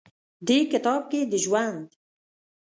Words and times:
دې 0.47 0.57
کتاب 0.71 1.01
کښې 1.09 1.21
د 1.31 1.33
ژوند 1.43 1.87